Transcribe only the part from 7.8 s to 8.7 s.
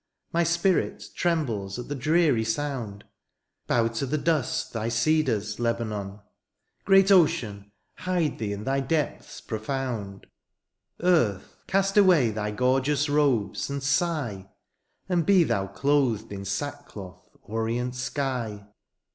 hide thee in